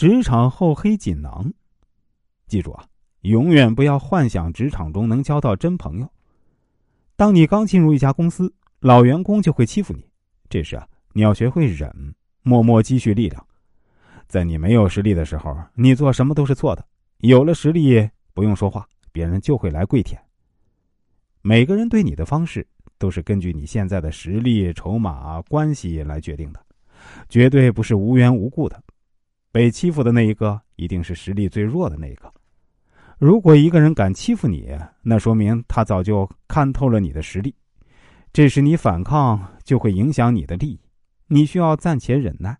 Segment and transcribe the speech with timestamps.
[0.00, 1.52] 职场厚黑锦囊。
[2.46, 2.86] 记住啊，
[3.20, 6.10] 永远不要幻想职场中能交到真朋友。
[7.16, 10.02] 当你刚进入一家公司，老员工就会欺负你，
[10.48, 13.46] 这时啊，你要学会忍，默默积蓄力量。
[14.26, 16.82] 在你没有实力的时候，你做什么都是错的；
[17.18, 20.18] 有了实力，不用说话，别人就会来跪舔。
[21.42, 26.64] 每个人对你的方式都是根据你现在的实力、筹码、关系来决定的，
[27.28, 28.82] 绝对不是无缘无故的。
[29.52, 32.32] 被欺负的那一个一定是实力最弱的那一个。
[33.18, 34.68] 如果一个人敢欺负你，
[35.02, 37.54] 那说明他早就看透了你的实力。
[38.32, 40.80] 这时你反抗就会影响你的利益，
[41.26, 42.56] 你需要暂且忍耐。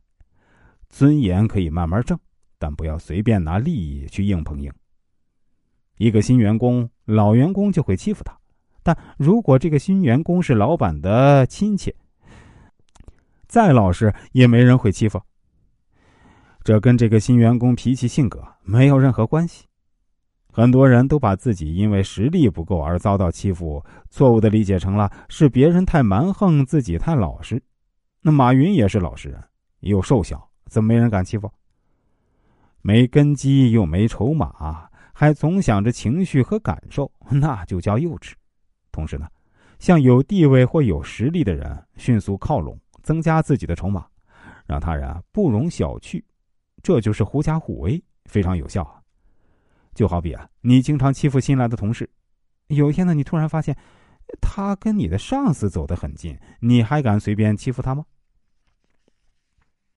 [0.88, 2.18] 尊严可以慢慢挣，
[2.58, 4.70] 但不要随便拿利益去硬碰硬。
[5.96, 8.36] 一个新员工，老员工就会欺负他。
[8.82, 11.94] 但如果这个新员工是老板的亲戚，
[13.46, 15.20] 再老实也没人会欺负。
[16.70, 19.66] 这跟这个新员工脾气性格没有任何关系。
[20.52, 27.60] 很多人都把自己因为实力不够而遭到欺负，错误的理解成了是别人太蛮横，自己太老实。
[28.22, 29.42] 那马云也是老实人，
[29.80, 31.50] 又瘦小，怎么没人敢欺负？
[32.82, 38.34] 没根基又没筹码，还总想着情绪和感受，那就叫幼稚。
[38.92, 39.26] 同时呢，
[39.80, 44.06] 向有地位或有实力的人迅速靠拢，增加自己的筹码，
[44.68, 46.22] 让他人不容小觑，
[46.82, 49.00] 这就是狐假虎威，非常有效啊。
[49.94, 52.08] 就好比啊，你经常欺负新来的同事，
[52.68, 53.76] 有一天呢，你突然发现
[54.40, 58.04] 他跟你的上司走得很近，你还敢随便欺负他吗？